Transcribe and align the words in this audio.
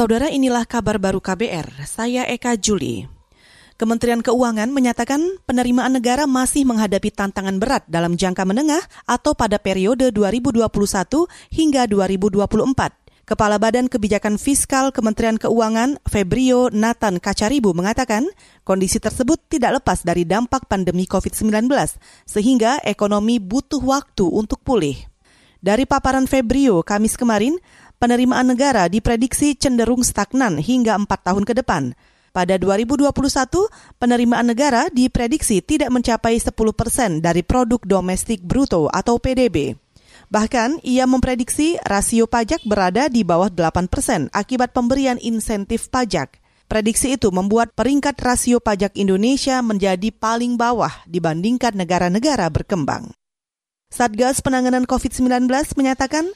Saudara 0.00 0.32
inilah 0.32 0.64
kabar 0.64 0.96
baru 0.96 1.20
KBR, 1.20 1.84
saya 1.84 2.24
Eka 2.24 2.56
Juli. 2.56 3.04
Kementerian 3.76 4.24
Keuangan 4.24 4.72
menyatakan 4.72 5.20
penerimaan 5.44 5.92
negara 5.92 6.24
masih 6.24 6.64
menghadapi 6.64 7.12
tantangan 7.12 7.60
berat 7.60 7.84
dalam 7.84 8.16
jangka 8.16 8.48
menengah 8.48 8.80
atau 9.04 9.36
pada 9.36 9.60
periode 9.60 10.08
2021 10.08 10.72
hingga 11.52 11.84
2024. 11.84 13.28
Kepala 13.28 13.60
Badan 13.60 13.92
Kebijakan 13.92 14.40
Fiskal 14.40 14.88
Kementerian 14.88 15.36
Keuangan 15.36 16.00
Febrio 16.08 16.72
Nathan 16.72 17.20
Kacaribu 17.20 17.76
mengatakan 17.76 18.24
kondisi 18.64 19.04
tersebut 19.04 19.52
tidak 19.52 19.84
lepas 19.84 20.00
dari 20.00 20.24
dampak 20.24 20.64
pandemi 20.64 21.04
COVID-19 21.04 21.68
sehingga 22.24 22.80
ekonomi 22.88 23.36
butuh 23.36 23.84
waktu 23.84 24.24
untuk 24.24 24.64
pulih. 24.64 24.96
Dari 25.60 25.84
paparan 25.84 26.24
Febrio 26.24 26.80
Kamis 26.80 27.20
kemarin, 27.20 27.60
penerimaan 28.00 28.48
negara 28.48 28.88
diprediksi 28.88 29.52
cenderung 29.54 30.00
stagnan 30.00 30.56
hingga 30.56 30.96
empat 30.96 31.20
tahun 31.28 31.44
ke 31.44 31.60
depan. 31.60 31.92
Pada 32.32 32.56
2021, 32.56 33.10
penerimaan 34.00 34.48
negara 34.48 34.88
diprediksi 34.88 35.60
tidak 35.60 35.92
mencapai 35.92 36.40
10 36.40 36.54
persen 36.72 37.20
dari 37.20 37.44
produk 37.44 37.82
domestik 37.84 38.40
bruto 38.40 38.88
atau 38.88 39.20
PDB. 39.20 39.76
Bahkan, 40.30 40.80
ia 40.86 41.10
memprediksi 41.10 41.74
rasio 41.82 42.30
pajak 42.30 42.62
berada 42.62 43.10
di 43.10 43.26
bawah 43.26 43.50
8 43.50 43.90
persen 43.90 44.30
akibat 44.30 44.70
pemberian 44.70 45.18
insentif 45.18 45.90
pajak. 45.90 46.38
Prediksi 46.70 47.18
itu 47.18 47.34
membuat 47.34 47.74
peringkat 47.74 48.14
rasio 48.22 48.62
pajak 48.62 48.94
Indonesia 48.94 49.58
menjadi 49.58 50.14
paling 50.14 50.54
bawah 50.54 51.02
dibandingkan 51.10 51.74
negara-negara 51.74 52.46
berkembang. 52.46 53.10
Satgas 53.90 54.38
Penanganan 54.38 54.86
COVID-19 54.86 55.50
menyatakan 55.74 56.30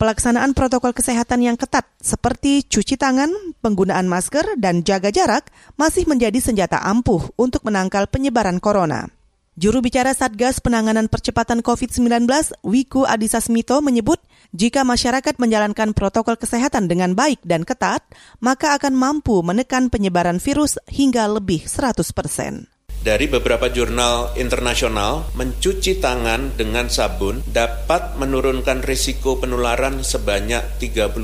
Pelaksanaan 0.00 0.56
protokol 0.56 0.96
kesehatan 0.96 1.44
yang 1.44 1.60
ketat 1.60 1.84
seperti 2.00 2.64
cuci 2.64 2.96
tangan, 2.96 3.28
penggunaan 3.60 4.08
masker, 4.08 4.56
dan 4.56 4.80
jaga 4.80 5.12
jarak 5.12 5.52
masih 5.76 6.08
menjadi 6.08 6.40
senjata 6.40 6.80
ampuh 6.80 7.28
untuk 7.36 7.68
menangkal 7.68 8.08
penyebaran 8.08 8.64
corona. 8.64 9.12
Juru 9.60 9.84
bicara 9.84 10.16
Satgas 10.16 10.64
Penanganan 10.64 11.12
Percepatan 11.12 11.60
COVID-19, 11.60 12.24
Wiku 12.64 13.04
Adhisa 13.04 13.44
Smito 13.44 13.76
menyebut, 13.84 14.24
jika 14.56 14.88
masyarakat 14.88 15.36
menjalankan 15.36 15.92
protokol 15.92 16.40
kesehatan 16.40 16.88
dengan 16.88 17.12
baik 17.12 17.44
dan 17.44 17.68
ketat, 17.68 18.00
maka 18.40 18.72
akan 18.80 18.96
mampu 18.96 19.36
menekan 19.44 19.92
penyebaran 19.92 20.40
virus 20.40 20.80
hingga 20.88 21.28
lebih 21.28 21.68
100 21.68 22.00
persen 22.16 22.72
dari 23.00 23.26
beberapa 23.32 23.72
jurnal 23.72 24.36
internasional, 24.36 25.32
mencuci 25.32 25.98
tangan 25.98 26.52
dengan 26.54 26.92
sabun 26.92 27.40
dapat 27.48 28.20
menurunkan 28.20 28.84
risiko 28.84 29.40
penularan 29.40 30.04
sebanyak 30.04 30.76
35 30.76 31.16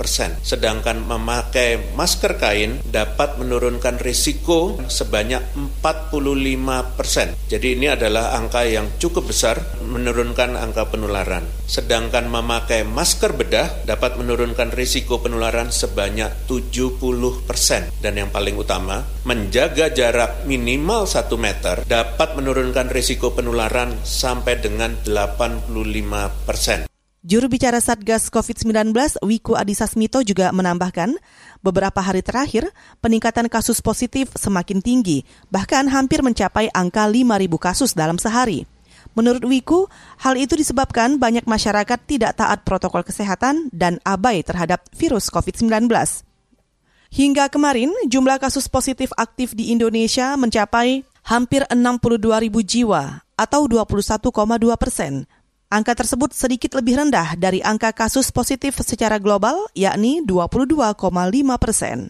persen. 0.00 0.40
Sedangkan 0.40 1.04
memakai 1.04 1.92
masker 1.92 2.40
kain 2.40 2.80
dapat 2.88 3.36
menurunkan 3.36 4.00
risiko 4.00 4.80
sebanyak 4.88 5.44
45 5.84 6.96
persen. 6.96 7.36
Jadi 7.48 7.76
ini 7.76 7.92
adalah 7.92 8.32
angka 8.32 8.64
yang 8.64 8.96
cukup 8.96 9.28
besar 9.28 9.60
menurunkan 9.84 10.56
angka 10.56 10.88
penularan. 10.88 11.44
Sedangkan 11.68 12.28
memakai 12.32 12.88
masker 12.88 13.36
bedah 13.36 13.84
dapat 13.84 14.16
menurunkan 14.16 14.72
risiko 14.72 15.20
penularan 15.20 15.68
sebanyak 15.68 16.48
70 16.48 17.44
persen. 17.44 17.92
Dan 18.00 18.16
yang 18.16 18.30
paling 18.32 18.56
utama, 18.56 19.04
menjaga 19.28 19.92
jarak 19.92 20.48
minimal 20.48 21.01
minimal 21.02 21.34
1 21.34 21.34
meter 21.34 21.76
dapat 21.90 22.28
menurunkan 22.38 22.86
risiko 22.94 23.34
penularan 23.34 23.90
sampai 24.06 24.62
dengan 24.62 24.94
85 25.02 25.66
persen. 26.46 26.86
Juru 27.22 27.46
bicara 27.46 27.78
Satgas 27.78 28.30
COVID-19 28.30 28.90
Wiku 29.22 29.54
Adhisa 29.54 29.86
Smito 29.86 30.22
juga 30.26 30.50
menambahkan, 30.50 31.14
beberapa 31.62 32.02
hari 32.02 32.22
terakhir 32.22 32.70
peningkatan 32.98 33.46
kasus 33.46 33.78
positif 33.78 34.30
semakin 34.34 34.82
tinggi, 34.82 35.22
bahkan 35.46 35.86
hampir 35.86 36.22
mencapai 36.22 36.70
angka 36.74 37.06
5.000 37.06 37.46
kasus 37.58 37.94
dalam 37.94 38.18
sehari. 38.18 38.66
Menurut 39.14 39.42
Wiku, 39.46 39.86
hal 40.22 40.34
itu 40.38 40.54
disebabkan 40.58 41.18
banyak 41.18 41.46
masyarakat 41.46 41.98
tidak 42.06 42.38
taat 42.38 42.62
protokol 42.66 43.06
kesehatan 43.06 43.70
dan 43.70 44.02
abai 44.02 44.42
terhadap 44.42 44.86
virus 44.94 45.30
COVID-19. 45.30 45.90
Hingga 47.12 47.52
kemarin, 47.52 47.92
jumlah 48.08 48.40
kasus 48.40 48.72
positif 48.72 49.12
aktif 49.20 49.52
di 49.52 49.68
Indonesia 49.68 50.32
mencapai 50.32 51.04
hampir 51.28 51.60
62 51.68 52.24
ribu 52.40 52.64
jiwa 52.64 53.20
atau 53.36 53.68
21,2 53.68 54.32
persen. 54.80 55.28
Angka 55.68 55.92
tersebut 55.92 56.32
sedikit 56.32 56.72
lebih 56.80 56.96
rendah 56.96 57.36
dari 57.36 57.60
angka 57.60 57.92
kasus 57.92 58.32
positif 58.32 58.80
secara 58.80 59.20
global, 59.20 59.68
yakni 59.76 60.24
22,5 60.24 60.96
persen. 61.60 62.08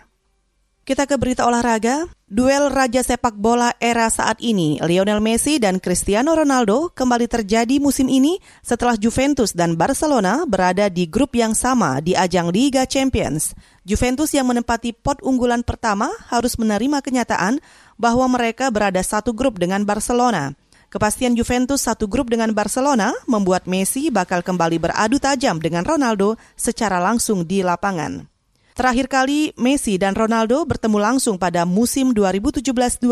Kita 0.82 1.06
ke 1.06 1.14
berita 1.14 1.46
olahraga. 1.46 2.10
Duel 2.26 2.66
raja 2.74 3.06
sepak 3.06 3.38
bola 3.38 3.70
era 3.78 4.10
saat 4.10 4.42
ini, 4.42 4.82
Lionel 4.82 5.22
Messi 5.22 5.62
dan 5.62 5.78
Cristiano 5.78 6.34
Ronaldo 6.34 6.90
kembali 6.90 7.30
terjadi 7.30 7.78
musim 7.78 8.10
ini 8.10 8.42
setelah 8.66 8.98
Juventus 8.98 9.54
dan 9.54 9.78
Barcelona 9.78 10.42
berada 10.42 10.90
di 10.90 11.06
grup 11.06 11.38
yang 11.38 11.54
sama 11.54 12.02
di 12.02 12.18
ajang 12.18 12.50
Liga 12.50 12.82
Champions. 12.82 13.54
Juventus 13.86 14.34
yang 14.34 14.50
menempati 14.50 14.90
pot 14.90 15.22
unggulan 15.22 15.62
pertama 15.62 16.10
harus 16.26 16.58
menerima 16.58 16.98
kenyataan 16.98 17.62
bahwa 17.94 18.26
mereka 18.26 18.66
berada 18.74 19.06
satu 19.06 19.30
grup 19.30 19.62
dengan 19.62 19.86
Barcelona. 19.86 20.58
Kepastian 20.90 21.38
Juventus 21.38 21.86
satu 21.86 22.10
grup 22.10 22.26
dengan 22.26 22.50
Barcelona 22.50 23.14
membuat 23.30 23.70
Messi 23.70 24.10
bakal 24.10 24.42
kembali 24.42 24.82
beradu 24.82 25.22
tajam 25.22 25.62
dengan 25.62 25.86
Ronaldo 25.86 26.34
secara 26.58 26.98
langsung 26.98 27.46
di 27.46 27.62
lapangan. 27.62 28.31
Terakhir 28.72 29.04
kali 29.12 29.52
Messi 29.60 30.00
dan 30.00 30.16
Ronaldo 30.16 30.64
bertemu 30.64 30.96
langsung 30.96 31.36
pada 31.36 31.68
musim 31.68 32.16
2017-2018. 32.16 33.04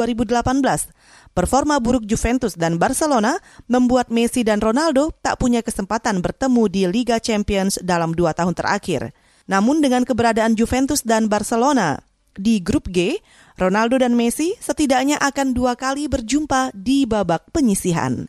Performa 1.36 1.76
buruk 1.76 2.08
Juventus 2.08 2.56
dan 2.56 2.80
Barcelona 2.80 3.36
membuat 3.68 4.08
Messi 4.08 4.40
dan 4.40 4.64
Ronaldo 4.64 5.12
tak 5.20 5.36
punya 5.36 5.60
kesempatan 5.60 6.24
bertemu 6.24 6.62
di 6.72 6.82
Liga 6.88 7.20
Champions 7.20 7.76
dalam 7.84 8.16
dua 8.16 8.32
tahun 8.32 8.56
terakhir. 8.56 9.12
Namun 9.52 9.84
dengan 9.84 10.08
keberadaan 10.08 10.56
Juventus 10.56 11.04
dan 11.04 11.28
Barcelona 11.28 12.00
di 12.36 12.64
grup 12.64 12.88
G, 12.88 13.20
Ronaldo 13.60 14.00
dan 14.00 14.16
Messi 14.16 14.56
setidaknya 14.56 15.20
akan 15.20 15.52
dua 15.52 15.76
kali 15.76 16.08
berjumpa 16.08 16.72
di 16.72 17.04
babak 17.04 17.52
penyisihan. 17.52 18.24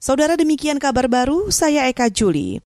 Saudara 0.00 0.32
demikian 0.32 0.80
kabar 0.80 1.12
baru, 1.12 1.52
saya 1.52 1.84
Eka 1.92 2.08
Juli. 2.08 2.56